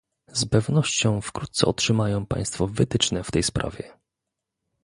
Z 0.31 0.45
pewnością 0.45 1.21
wkrótce 1.21 1.67
otrzymają 1.67 2.25
państwo 2.25 2.67
wytyczne 2.67 3.23
w 3.23 3.31
tej 3.31 3.43
sprawie 3.43 3.97